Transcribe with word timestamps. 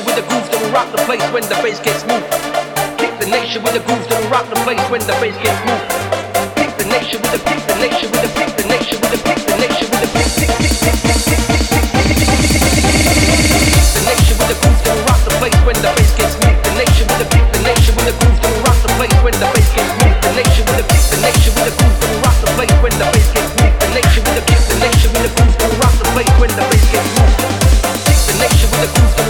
nation 0.00 0.06
with 0.06 0.16
the 0.16 0.24
groove 0.32 0.48
that'll 0.48 0.72
rock 0.72 0.88
the 0.92 0.98
place 1.04 1.20
when 1.32 1.42
the 1.44 1.56
bass 1.60 1.80
gets 1.80 2.04
moved. 2.08 2.24
Kick 2.96 3.12
the 3.20 3.28
nation 3.28 3.62
with 3.62 3.74
the 3.76 3.84
groove 3.84 4.00
that'll 4.08 4.30
rock 4.32 4.48
the 4.48 4.56
place 4.64 4.80
when 4.88 5.00
the 5.04 5.12
bass 5.20 5.36
gets 5.44 5.60
moved. 5.68 5.84
Kick 6.56 6.72
the 6.80 6.86
nation 6.88 7.20
with 7.20 7.32
the 7.36 7.40
kick 7.44 7.60
the 7.68 7.76
nation 7.76 8.08
with 8.08 8.22
the 8.24 8.30
kick 8.32 8.48
the 8.56 8.64
nation 8.64 8.96
with 8.96 9.12
the 9.12 9.20
kick 9.20 9.36
the 9.44 9.56
nation 9.60 9.86
with 9.92 10.00
the 10.00 10.08
kick 10.16 10.24
kick 10.40 10.48
kick 10.56 10.72
kick 10.80 10.96
kick 10.96 11.40
the 13.92 14.02
nation 14.08 14.34
with 14.40 14.48
the 14.48 14.56
groove 14.64 14.80
gonna 14.88 15.04
rock 15.04 15.20
the 15.28 15.34
place 15.36 15.60
when 15.68 15.76
the 15.84 15.90
bass 15.92 16.12
gets 16.16 16.34
moved. 16.40 16.60
The 16.64 16.72
nation 16.80 17.04
with 17.04 17.20
the 17.20 17.28
kick 17.28 17.46
the 17.52 17.60
nation 17.60 17.92
with 17.92 18.06
the 18.08 18.16
groove 18.16 18.38
gonna 18.40 18.64
rock 18.64 18.78
the 18.80 18.90
place 18.96 19.18
when 19.20 19.36
the 19.36 19.48
bass 19.52 19.68
gets 19.76 19.92
moved. 20.00 20.16
The 20.24 20.32
nation 20.32 20.64
with 20.64 20.80
the 20.80 20.86
kick 20.88 21.04
the 21.12 21.18
nation 21.20 21.52
with 21.52 21.66
the 21.68 21.74
groove 21.76 21.96
gonna 22.00 22.24
rock 22.24 22.36
the 22.40 22.48
place 22.56 22.76
when 22.80 22.94
the 22.96 23.06
bass 23.12 23.28
gets 23.36 23.52
moved. 23.52 23.76
The 23.84 23.88
nation 23.92 24.20
with 24.24 24.40
a 24.40 24.44
kick 24.48 24.62
the 24.64 24.76
nation 24.80 25.08
with 25.12 25.28
a 25.28 25.32
groove 25.36 25.54
gonna 25.60 25.76
rock 25.84 25.94
the 26.00 26.08
place 26.16 26.32
when 26.40 26.50
the 26.56 26.64
bass 26.72 26.84
gets 26.88 27.10
moved. 27.20 27.36
The 27.36 28.34
nation 28.40 28.68
with 28.72 28.88
a 28.88 28.90
groove 28.96 29.29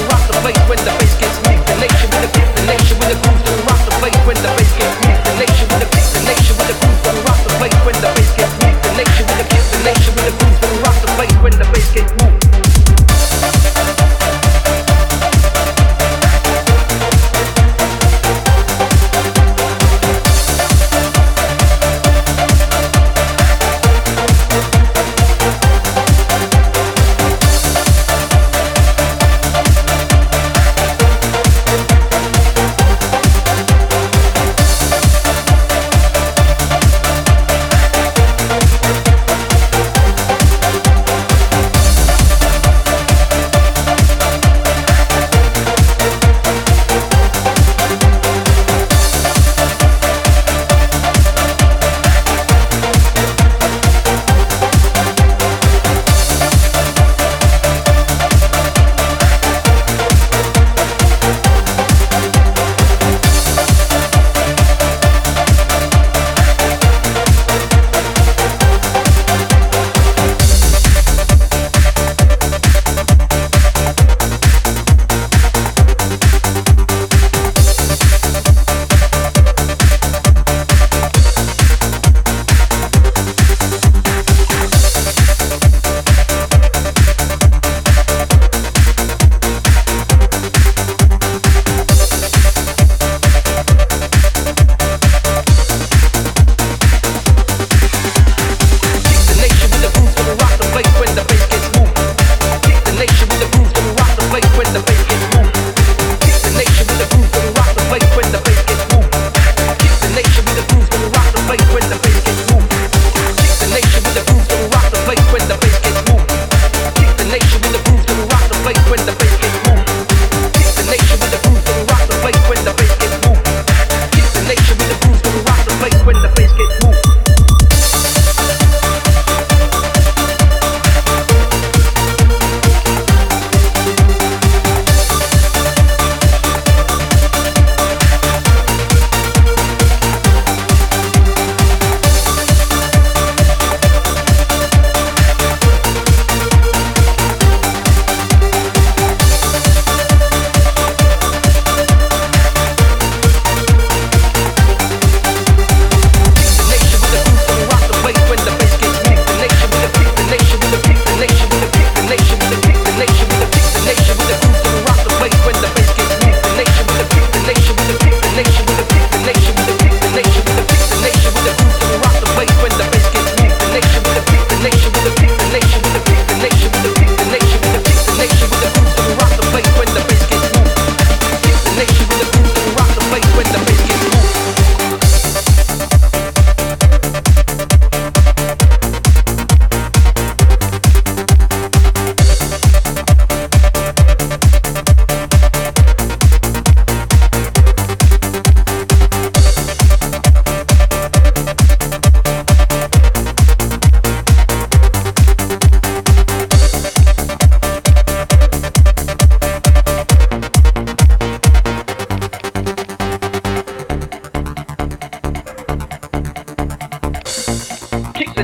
the 119.07 119.30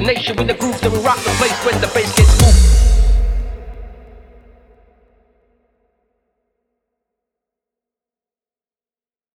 nation 0.07 0.37
with 0.37 0.47
the 0.47 0.55
groove 0.55 0.81
that 0.83 0.93
we 0.93 0.99
rock 1.01 1.19
the 1.25 1.31
place 1.31 1.65
when 1.65 1.81
the 1.81 1.89
bass 1.89 2.15
gets. 2.15 2.46